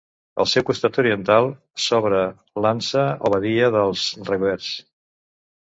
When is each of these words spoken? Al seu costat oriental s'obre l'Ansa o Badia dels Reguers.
Al 0.43 0.47
seu 0.53 0.63
costat 0.69 0.95
oriental 1.03 1.49
s'obre 1.83 2.23
l'Ansa 2.63 3.05
o 3.29 3.33
Badia 3.37 3.71
dels 3.79 4.09
Reguers. 4.33 4.75